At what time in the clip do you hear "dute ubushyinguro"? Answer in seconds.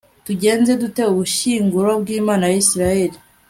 0.81-1.91